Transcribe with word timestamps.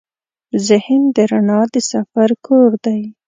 ذهن 0.67 1.01
د 1.15 1.17
رڼا 1.31 1.61
د 1.73 1.75
سفر 1.91 2.29
کور 2.45 2.71
دی. 2.85 3.01